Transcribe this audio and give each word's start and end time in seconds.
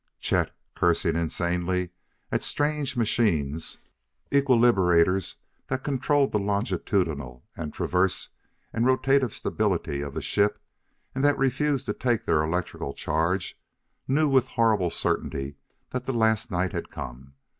Chet, 0.19 0.51
cursing 0.73 1.15
insanely 1.15 1.91
at 2.31 2.41
strange 2.41 2.97
machines 2.97 3.77
equilibrators 4.31 5.35
that 5.67 5.83
controlled 5.83 6.31
the 6.31 6.39
longitudinal 6.39 7.45
and 7.55 7.71
transverse 7.71 8.29
and 8.73 8.85
rotative 8.87 9.31
stability 9.31 10.01
of 10.01 10.15
the 10.15 10.21
ship 10.23 10.59
and 11.13 11.23
that 11.23 11.37
refused 11.37 11.85
to 11.85 11.93
take 11.93 12.25
their 12.25 12.41
electrical 12.41 12.93
charge 12.95 13.59
knew 14.07 14.27
with 14.27 14.47
horrible 14.47 14.89
certainty 14.89 15.55
that 15.91 16.07
the 16.07 16.13
last 16.13 16.49
night 16.49 16.71
had 16.73 16.89
come. 16.89 17.35